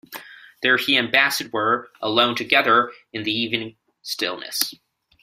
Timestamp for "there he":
0.63-0.97